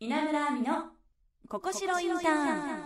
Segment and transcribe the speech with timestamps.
[0.00, 0.84] 稲村亜美の
[1.48, 2.80] ここしろインターン。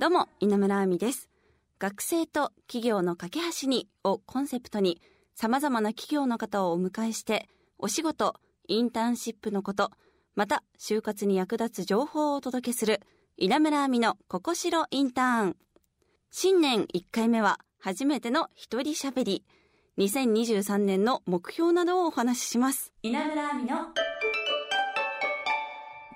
[0.00, 1.30] どうも稲村亜美です。
[1.78, 5.00] 学生と企業の架け橋にをコンセプトに
[5.36, 7.48] 様々な企業の方をお迎えして
[7.78, 8.34] お仕事
[8.66, 9.92] インターンシップのこと
[10.34, 13.00] また就活に役立つ情報をお届けする
[13.36, 15.56] 稲村亜美のここしろインターン。
[16.32, 19.44] 新年1回目は初めての一人喋り。
[19.98, 22.92] 2023年の目標などをお話しします。
[23.02, 23.76] 稲村亜美の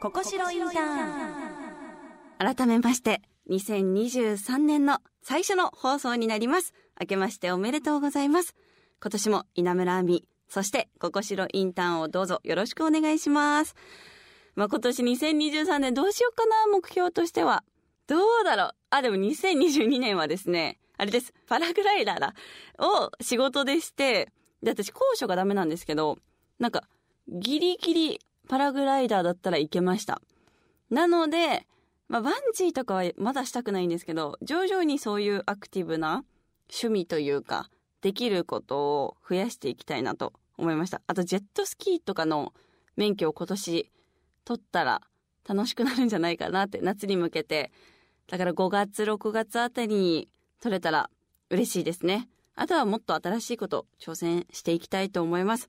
[0.01, 2.57] ここしろインターン。
[2.57, 6.73] 改めまして2023年の最初の放送になります。
[6.99, 8.55] 明けましておめでとうございます。
[9.03, 13.75] 今年も稲村亜美そしてここしろインターンをどうぞよろしくお願いします。
[14.55, 17.63] まあ、今年2023年どうしようかな目標としては。
[18.07, 18.71] どうだろう。
[18.89, 21.35] あでも2022年はですねあれです。
[21.47, 22.35] パラグライダーだ。
[22.79, 24.33] を仕事でして
[24.63, 26.17] で私高所がダメなんですけど
[26.59, 26.85] なんか
[27.29, 30.21] ギリギリパラグライダーだったらいけました。
[30.91, 31.69] なので、
[32.09, 36.25] まあ、バンジーとかはまだしたくないんですけど、徐々にそういうアクティブな
[36.69, 41.01] 趣味というか、できることを増やしていきたいなと思いました。
[41.07, 42.53] あと、ジェットスキーとかの
[42.97, 43.89] 免許を今年
[44.45, 45.01] 取ったら
[45.49, 47.71] 楽しくなるんじゃないかなって、夏に向けて。
[48.27, 50.29] だから5月、6月あたりに
[50.61, 51.09] 取れたら
[51.51, 52.29] 嬉しいですね。
[52.57, 55.69] あとはもっと新しいこと挑戦していきたいと思います。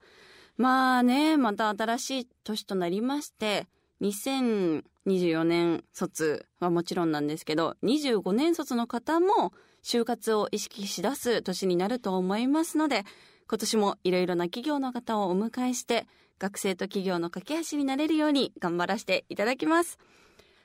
[0.61, 3.67] まあね、また新しい年となりまして、
[4.01, 13.05] 2024年卒はもちろんなんですけど、25年卒の方も就活を意識し出す年になると思いますので、
[13.49, 16.05] 今年もいろいろな企業の方をお迎えして、
[16.37, 19.97] 学生と企業の架け橋になれるように頑張らせていただきます。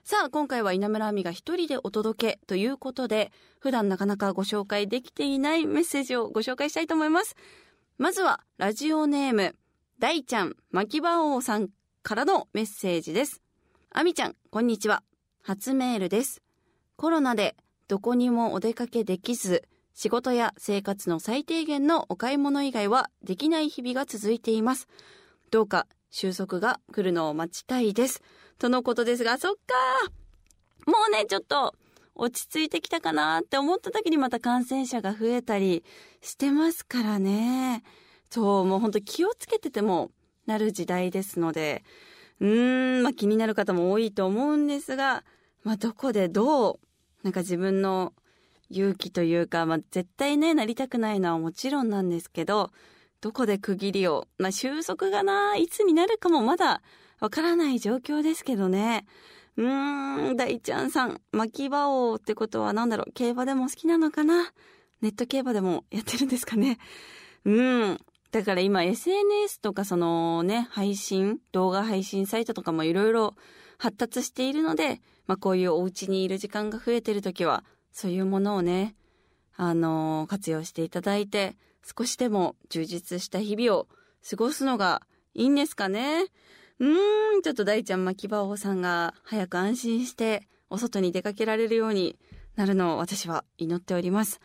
[0.04, 7.34] さあ、今回は稲村亜美が一人でお届けということで、普段なかなかご紹介できていないメッセージをご紹介したいと思います。
[7.96, 9.56] まずは、ラジオネーム、
[9.98, 11.70] 大ちゃん、牧場王さん
[12.02, 13.40] からのメッセージです。
[13.90, 15.02] あみちゃん、こんにちは。
[15.42, 16.42] 初メールです。
[16.96, 17.56] コロナで
[17.88, 24.86] どこにもお出かけできず、仕事や生活の最低限のお買い物以外はできない日々が続いています。
[25.50, 28.22] どうか収束が来るのを待ちたいです。
[28.58, 29.74] とのことですが、そっか
[30.86, 31.74] もうね、ちょっと
[32.14, 35.84] 落ち着いてきたかなって思った時にまた感染者が増えたり
[36.20, 37.82] してますからね。
[38.30, 40.10] そう、もう本当気をつけてても
[40.46, 41.84] なる時代ですので、
[42.40, 45.24] うーん、まあ気になる方も多いと思うんですが、
[45.64, 46.78] まあどこでどう、
[47.22, 48.12] なんか自分の
[48.70, 52.70] 勇気というか、まあ絶対ね、なりたくないのはもちろんなんですけど、
[53.20, 56.82] どこで区切りを、まあ収束がな、いつになるかもまだ
[57.20, 59.06] わからない状況ですけどね。
[59.56, 64.52] うーん、大ちゃんさん、巻き場王ってことは何だろう、競馬でも好きなのかな？
[65.00, 66.78] ネット競馬でもやってるんですかね？
[67.46, 67.98] うん。
[68.32, 73.34] だから今 SNS とかそのね、配信、動画配信サイトとかもいろいろ
[73.78, 78.94] 発達しているので、まあこういうお家にいる時間が増えてる時は、そういうものをね、
[79.56, 81.56] あのー、活用していただいて、
[81.98, 83.88] 少しでも充実した日々を
[84.28, 85.02] 過ごすのが
[85.34, 86.24] いいんですかね。
[86.78, 92.18] うーん、ちょっと大ちゃん牧場王さんが早く安心してお外に出かけられるように
[92.56, 94.40] なるのを私は祈っております。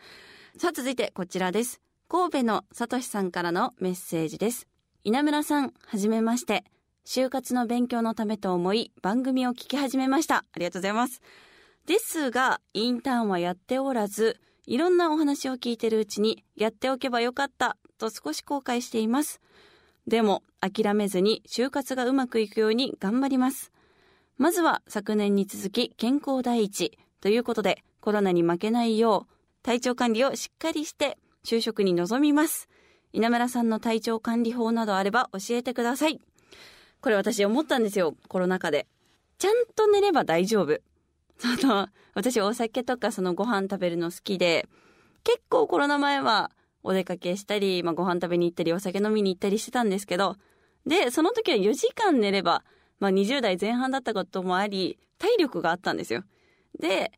[0.56, 1.81] さあ続いてこちらです。
[2.14, 4.68] 神戸のさとしさんからのメッセージです。
[5.02, 6.62] 稲村さん、はじめまして。
[7.06, 10.44] 就活の勉強のためと思い番組を聞き始めました。
[10.52, 11.22] ありがとうございます。
[11.86, 19.40] ですが、インターンはやっておらず、いろんなお話を聞いてるうちに、やっておけばよかったと少し後悔しています。
[20.06, 23.72] でも、諦めずに就活がうまくいくように頑張ります。
[24.36, 32.68] まずは昨年に続き健康第一ということで、コロナに負けないよう、体調管理をしっかりして就職に臨みます。
[33.12, 36.20] 稲村さんの体調管理法などあれば教えてください。
[37.00, 38.86] これ私思ったんですよ、コロナ禍で。
[39.38, 40.80] ちゃんと寝れば大丈夫。
[41.38, 44.68] その、私お酒とかそのご飯食べるの好きで、
[45.24, 46.52] 結構コロナ前は
[46.84, 50.36] お出かけしたり、まあ、ご飯食べに行ったり、お酒飲みに行ったりしてたんですけど、
[50.86, 52.64] で、その時は4時間寝れば、
[52.98, 56.24] まあ、20代前半だったこともあり、体力があったんですよ。
[56.78, 57.12] で、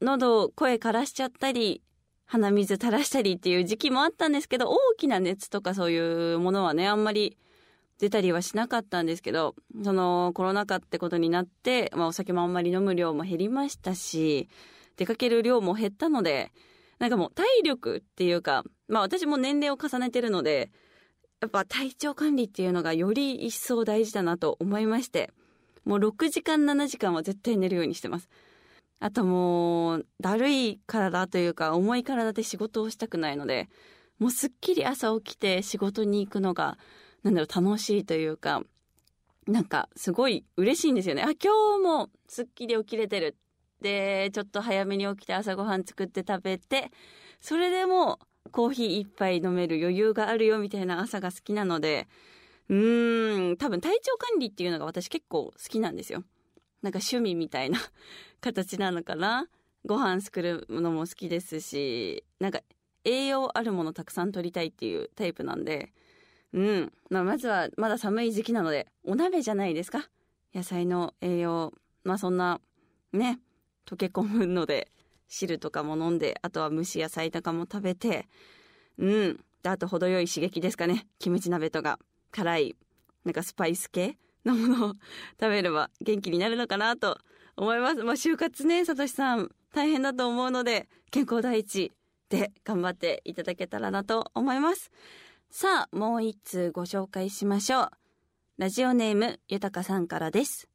[0.00, 1.82] 喉、声枯らしちゃったり、
[2.26, 7.36] 鼻水垂らしたりっていう時期もあったんですけど、大きな熱とかそういうものはね、あんまり
[7.98, 14.48] 出たりはしなかったんですけど、そのコロナ禍ってことになって、まあお酒もあんまり飲む量も減りましたし、
[14.96, 16.52] 出かける量も減ったので、
[16.98, 20.70] なんかもう体力っていうか、まあ私も年齢を重ねてるので、
[21.40, 25.30] やっぱ体調管理っていうのがより一層大事だなと思いまして、
[25.84, 28.28] もう6時間7時間は絶対寝るようにしてます。
[28.98, 33.68] あともう、だるい体というか、重い体で仕事をしたくないので、
[34.18, 36.78] もうすっきり朝起きて仕事に行くのが、
[37.22, 38.62] なんだろう、楽しいというか、
[39.46, 41.22] なんかすごい嬉しいんですよね。
[41.22, 43.36] あ、今日もすっきり起きれてる。
[43.80, 46.90] で、ちょっと早めに起きて朝ごはん作って食べて、
[47.40, 48.18] それでも
[48.50, 52.08] コーヒー一杯飲める余裕があるよみたいな朝が好きなので、
[52.68, 56.24] うーん、多分体調管理っていうのが私結構好きなんですよ。
[56.82, 57.78] なんか趣味みたいな
[58.40, 59.48] 形なのかな。
[59.84, 62.60] ご飯作るのも好きですし、なんか
[63.04, 65.92] 栄養あるものたくさん取りたいっていうタイプなんで、
[66.52, 66.92] うん。
[67.08, 70.08] まあ、まずはまだ寒い時期なので、お鍋じゃないですか。
[70.54, 71.72] 野菜の栄養。
[72.02, 72.60] まあそんな、
[73.12, 73.40] ね、
[73.86, 74.90] 溶け込むので、
[75.28, 78.28] 汁とかも飲んで、あとは蒸し野菜とかも食べて、
[78.98, 79.44] うん。
[79.62, 81.06] であと程よい刺激ですかね。
[81.18, 81.98] キムチ鍋とか、
[82.30, 82.76] 辛い、
[83.24, 84.88] なんかスパイス系のものを
[85.40, 87.18] 食べれば元気になるのかなと
[87.56, 88.04] 思います。
[88.04, 91.92] まあ就活ね、さとしさん、大変だと思うので、健康第一
[92.28, 94.90] で頑張っていただけたらなと思います。
[95.50, 97.90] さあ、もう一通ご紹介しましょう。
[98.58, 100.68] ラジオネーム、ゆたかさんからです。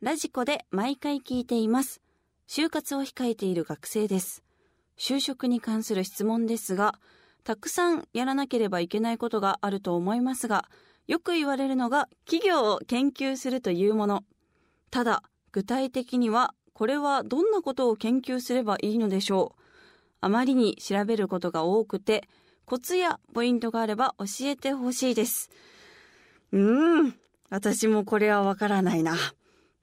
[0.00, 2.00] ラジコで毎回聞いています。
[2.48, 4.42] 就活を控えている学生です。
[4.98, 6.98] 就職に関する質問ですが、
[7.44, 10.68] たくさんやらなければいけないことがあると思いますが、
[11.10, 14.22] よく言われるのが企業を研究するというもの。
[14.92, 19.62] ただ、具体的には、これはどんなことを研究すればいいのでしょう。
[20.20, 22.28] あまりに調べることが多くて、
[22.64, 25.50] コツやポイントがあれば教えてほしいです。
[26.52, 27.14] うーん、
[27.48, 29.16] 私もこれはわからないな。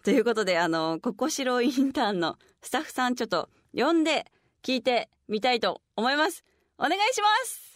[0.06, 4.32] ということで、あの、ここしろインターンのスタッフさんちょっと呼んで
[4.64, 6.46] 聞いてみたいと思います。
[6.78, 7.67] お願いします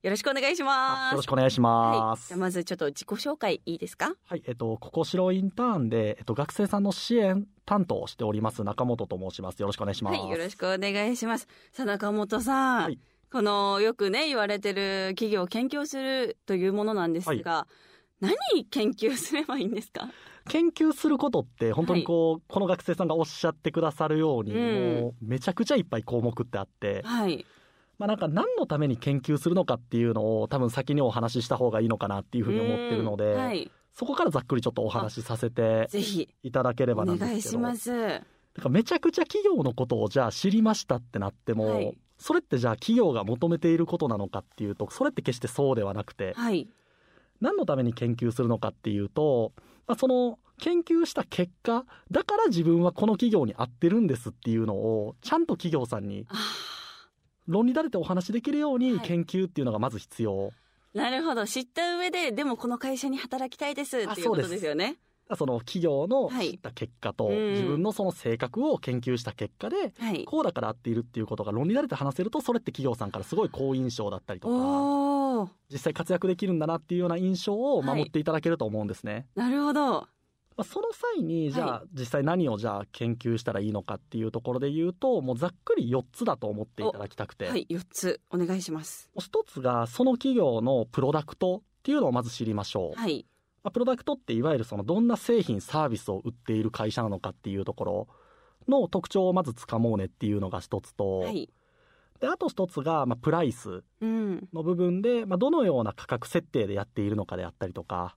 [0.00, 1.12] よろしくお願いしあます。
[1.12, 2.20] よろしくお願いします。
[2.20, 4.14] はい、じゃあまずちょっと自己紹介いいですか？
[4.26, 9.58] はい、えっと、ここしろインターンで、えっと、学生さんの支援担当をしております中本と申します。
[9.60, 10.20] よろしくお願いします。
[10.20, 11.48] はい、よろしくお願いします。
[11.72, 12.82] さあ、中本さん。
[12.84, 12.98] はい
[13.30, 17.66] この、よくね、言われてる企業を研究するというものなんですが、
[18.20, 18.34] 何
[18.70, 20.08] 研究すればいいんですか？
[20.48, 27.44] 研究することって、本当にこう、この学生さんがおっしゃってくださるように、うんもう、めちゃくちゃいっぱい項目ってあって、はい。
[27.98, 33.70] まあなんか何のために研究するのかっていうのを多分先にお話しした方がいいのかなっていうふうに思ってるので、うんはい。
[33.92, 35.88] そこからざっくりちょっとお話しさせて
[36.42, 37.58] いただけれおばなん願いですけど。
[37.58, 37.90] します。
[37.90, 38.24] だか
[38.64, 46.68] らめちゃくちゃ企業のことをじゃあ知りましたってなっても、はいそれってじゃあ企業が求めていることなのかっていうとそれって決してそうではなくてはい。
[47.40, 49.52] 何のために研究するのかっていうと、
[49.86, 56.34] まあ、その研究した結果だから自分はこの企業に合ってるんですっていうのをちゃんと企業さんにあ
[57.48, 61.46] 論理立ててお話しできるようにはい研究っていうのがまず必要、ーなるほど。
[61.46, 64.98] 知った上で、でもこの会社に働きたいですっていうことですよね。
[65.36, 70.24] その企業のはい知った結果と、うん自分のその性格を研究した結果ではい。
[70.24, 79.26] こうだから合っているっていうことが論理立てて話せるとそれって企業さんからすごい好印象だったりとか実際活躍できるんだなっていうような印象を守っていただけると思うんですね。
[79.34, 80.06] なるほど。
[80.58, 89.08] まあ、その際にじゃあ、は実際何をじゃあ研究したらいいのかっていうところで言うともうざっくり4つだと思っていただきたくて、はい、4つお願いします。
[89.16, 93.00] 1つがその企業のプロダクトっていうのをまず知りましょう。
[93.00, 93.24] はい。
[93.62, 98.08] まあ、プロダクトっていわゆるそのどんな製品サービスを売っている会社なのかっていうところ
[98.66, 101.48] の特徴をまずつかもうねっていうのが一つと、はい。
[102.20, 104.48] であと一つが、まあ、プライスうん。
[104.52, 108.16] の部分で、まあ、どのような価格設定でやっているのかであったりとか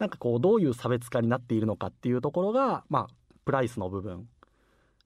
[0.00, 3.06] なんかこうどういう差別化になっているのかっていうところが、まあ、
[3.44, 4.26] プライスの部分。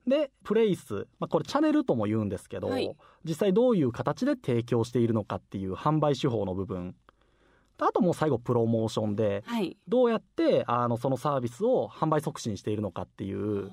[0.07, 2.95] でプレイス、まあ、これチャンネルとも言うんですけど、はい。
[3.23, 6.95] 実際どういう形で提供しているのかっていう販売手法の部分。
[7.79, 9.75] あともう最後プロモーションではい。
[9.87, 13.71] どうやってあのそのサービスを販売促進しているのかっていう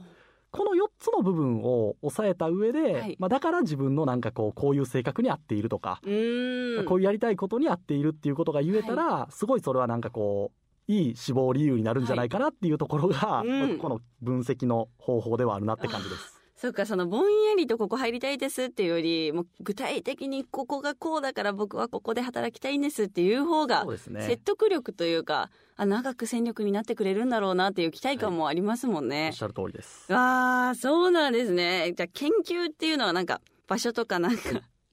[0.50, 3.16] この4つの部分を抑えた上で、はい。
[3.18, 6.00] まあ、だから自分のなんかこうこういう性格に合っているとか。
[6.02, 16.42] こういうやりたいことに合っているっていうことが言えたら、すごいそれはなんかこういい志望理由になるんじゃないかなっていうところが、はいうんこの分析の方法ではあるなって感じです。
[16.62, 29.32] そうか、そのぼんやりとここ入りたいですっていうより、もう具体的にここがこうだから僕はここで働きたいんですっていう方が説得力というか、あ、長く戦力になってくれるんだろうなっていう期待感もありますもんおねっ。
[29.32, 30.12] しゃる通りです。
[30.12, 31.94] わあ、そうなんですね。
[31.96, 34.42] じゃあ研究っていうのはなんか場所とかなんか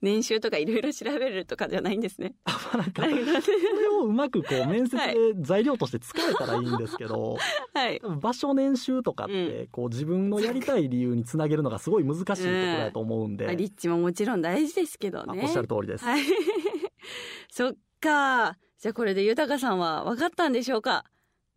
[0.02, 2.34] 年収とかいろいろ調べるとかじゃないんですね。
[2.44, 3.56] あまあなんかなんかそれ
[3.88, 7.36] をうまくこう面接はいで材料として使えたらいいんですけど、
[7.74, 8.00] はい。
[8.20, 12.44] 場所年収とかってこう自分のやりたい理由につなげるのがすごい難しいところ
[12.78, 15.40] だと思うんで、まあリッチももちろん大事ですけどね。
[15.42, 16.04] あおっしゃる通りです。
[16.04, 16.22] はい。
[17.50, 18.56] そっか。
[18.78, 21.04] じゃあこれで豊さんは分かったんでしょうか？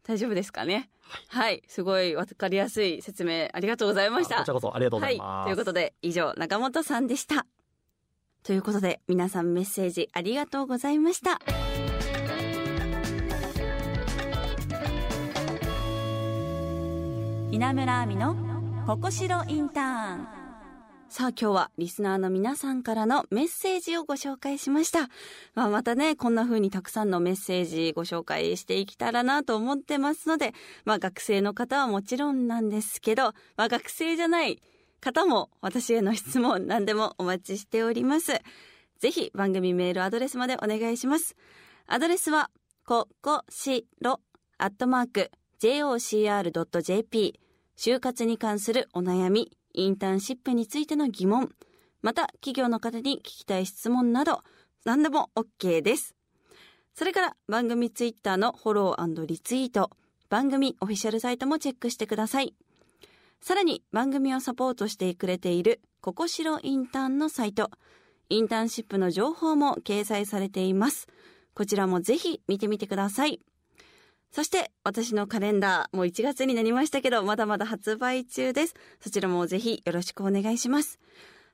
[0.03, 0.89] 大丈夫ですかね？
[1.29, 1.63] はい。
[1.67, 4.47] すごい分かりやすい説明ありがとうございましたあこち。
[4.49, 5.29] らこそありがとうございます。
[5.29, 5.45] はい。
[5.45, 7.45] ということで、以上、中本さんでした。
[8.43, 11.39] ということで、皆さんメッセージありがとうございました。
[17.51, 18.35] 稲村亜美の
[18.87, 20.27] ここしろインターン
[21.07, 25.09] さあ今日はリスナーの皆さんからのメッセージをご紹介しました。
[25.53, 30.53] まあ、またね、こんな風にたくさんのメッセージご紹介していけたらなと思ってますので、
[30.85, 34.59] まあ学生の方はもちろんなんですけど、まあ学生じゃない
[35.03, 38.39] 方も私への質問何でもお待ちしております。
[38.99, 41.35] ぜひ番組メールアドレスまでお願いします。
[41.87, 42.49] アドレスは、
[42.85, 44.21] ここしろ、
[44.57, 47.39] アットマーク、jocr.jp、
[47.77, 51.49] 就活に関するお悩み、インターンシップについての疑問、
[52.01, 54.41] また企業の方に聞きたい質問など、
[54.85, 56.15] 何でも OK です。
[56.95, 59.89] それから番組ツイッターのフォローリツイート、
[60.29, 62.55] 番組オフィシャルサイトもチェックしてください。
[63.43, 67.69] さらに番組をサポートしてくれているココシロインターンのサイト、
[68.29, 71.07] インターンシップの情報も掲載されています。
[71.53, 73.41] こちらもぜひ見てみてください。
[74.31, 78.75] そして私のカレンダーもう1月になりましたけどまだまだ発売中です。
[79.01, 81.01] そちらもぜひよろしくお願いします。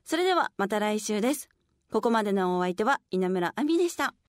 [0.04, 1.48] それではまた来週です。
[1.90, 4.14] ここまでのお相手は稲村亜美でした。